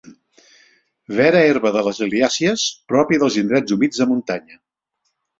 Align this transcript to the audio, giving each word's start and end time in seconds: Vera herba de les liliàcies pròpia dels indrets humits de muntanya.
Vera 1.17 1.41
herba 1.49 1.71
de 1.75 1.83
les 1.87 1.99
liliàcies 2.03 2.63
pròpia 2.93 3.21
dels 3.25 3.37
indrets 3.41 3.75
humits 3.77 4.01
de 4.05 4.09
muntanya. 4.13 4.57